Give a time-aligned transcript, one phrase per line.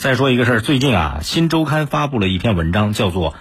[0.00, 3.32] 再说一个事儿，最近啊，《新周刊》发布了一篇文章，叫做《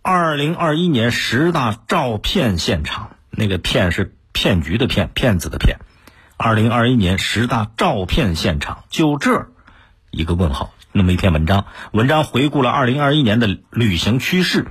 [0.00, 5.80] 二零二一年十大照骗现场》，那个“骗”是骗局的“骗”，骗子的“骗”。
[6.38, 9.48] 二零二一年十大照骗现场，就这
[10.10, 14.66] 一个问号，那么一篇文章，文章回顾了二零二一年的旅行趋势，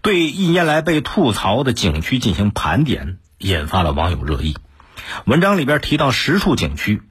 [0.00, 4.56] 对一年来被吐槽的景区进行盘点，引发了网友热议。
[5.24, 7.02] 文章里边提到十处景区。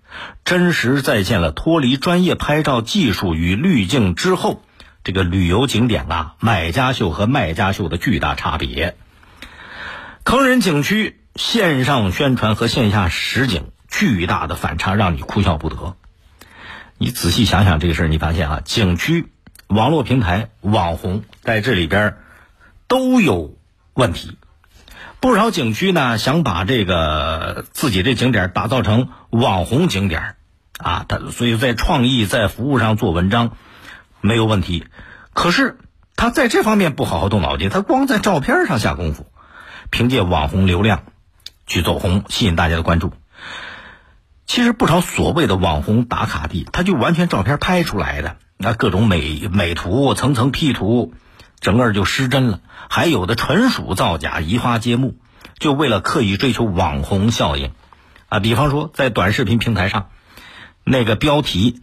[0.46, 4.64] 真实再现了脱离专业拍照技术与滤镜之后，
[5.04, 8.96] 这个旅游景点啊，买家秀和卖家秀的巨大差别。
[10.24, 15.96] 坑人景区线上宣传和线下实景巨大的反差，让你哭笑不得。
[16.98, 19.28] 你仔细想想这个事儿，你发现啊，景区、
[19.68, 22.16] 网络平台、网红在这里边
[22.88, 23.56] 都有
[23.94, 24.38] 问题。
[25.20, 30.36] 不少景区呢，想把这个自己这景点打造成网红景点
[30.78, 33.58] 啊，他所以在创意、在服务上做文章
[34.22, 34.86] 没有问题。
[35.34, 35.80] 可是
[36.16, 39.26] 他在这方面不好好动脑筋，他光在照片上下功夫，
[39.90, 41.04] 凭借网红流量
[41.66, 43.12] 去走红，吸引大家的关注。
[44.46, 51.14] 其实不少所谓的网红打卡地，他就完全照片拍出来的，那各种美美图、层层 P 图。
[51.60, 55.16] 整个就失真了，还有的纯属造假、移花接木，
[55.58, 57.72] 就为了刻意追求网红效应，
[58.30, 60.10] 啊，比方说在短视频平台上，
[60.84, 61.82] 那个标题，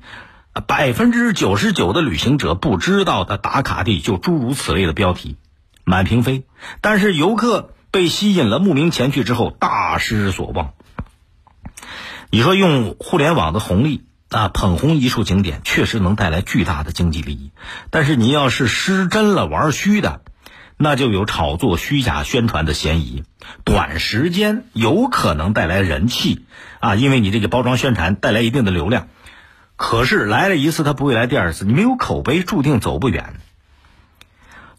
[0.66, 5.36] 百分之九十九的旅行者不知道的打卡地，就诸如此类的标题，
[5.84, 6.44] 满屏飞。
[6.80, 10.74] 但是游客被吸引了，慕名前去之后大失所望。
[12.30, 14.04] 你说用互联网的红利？
[14.34, 17.52] 啊，捧红一处景点确实能带来巨大的经济利益，
[17.90, 20.22] 但是你要是失真了、玩虚的，
[20.76, 23.22] 那就有炒作、虚假宣传的嫌疑。
[23.62, 26.46] 短时间有可能带来人气
[26.80, 29.06] 啊，因为你这个包装宣传带来一定的流量。
[29.76, 33.34] 可是来了一次，他不会来第二次，你没有口碑，注定走不远。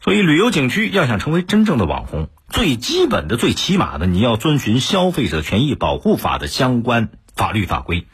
[0.04, 7.08] 所以，旅游景区要想成为真正的网红，最基本的、最起码的，你要遵循《消费者权益保护法》的相关
[7.38, 8.06] 法律法规。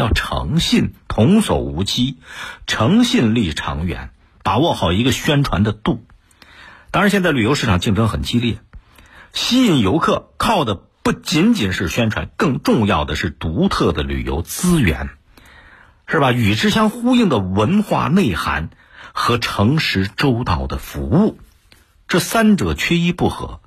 [0.00, 2.16] 要诚信，童叟无欺，
[2.66, 4.10] 诚信立长远，
[4.42, 6.04] 把握好一个宣传的度。
[6.90, 8.60] 当然，现在旅游市场竞争很激烈，
[9.32, 15.10] 吸引游客靠的不仅仅是宣传，更重要的是独特的旅游资源，
[16.06, 16.32] 是吧？
[16.32, 18.70] 与之相呼应的文化内涵
[19.12, 21.38] 和诚实周到的服务，
[22.08, 23.60] 这三者缺一不可。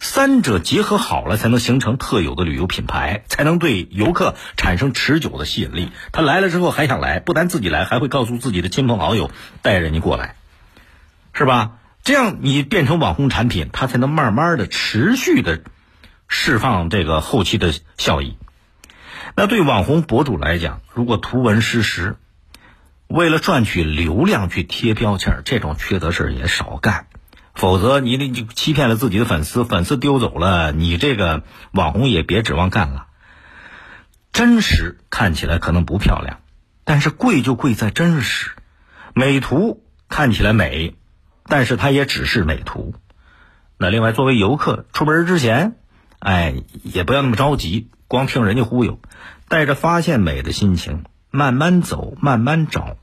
[0.00, 5.92] 三者结合好了，才能形成特有的旅游品牌，才能对游客产生持久的吸引力。
[6.12, 9.30] 他来了之后还想来，不但自己来，还会告诉自己的亲朋好友
[9.62, 10.36] 带人家过来，
[11.32, 11.72] 是吧？
[12.02, 15.60] 这样你变成网红产品，它才能慢慢的、持续的
[16.28, 18.38] 释放这个后期的效益。
[19.36, 22.16] 那对网红博主来讲，如果图文失实，
[23.06, 27.06] 为了赚取流量去贴标签，这种缺德事也少干。
[27.60, 33.08] 否则，你你欺骗了自己的粉丝，粉丝丢走了，你这个网红也别指望干了。
[34.32, 36.40] 真实看起来可能不漂亮，
[36.84, 38.52] 但是贵就贵在真实。
[39.12, 40.94] 美图看起来美，
[41.44, 42.94] 但是它也只是美图。
[43.76, 45.76] 那另外，作为游客出门之前，
[46.18, 49.00] 哎，也不要那么着急，光听人家忽悠，
[49.48, 52.96] 带着发现美的心情，慢慢走，慢慢找，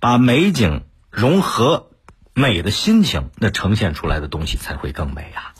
[0.00, 1.88] 把美景融合。
[2.36, 5.53] 美的心情，那呈现出来的东西才会更美啊。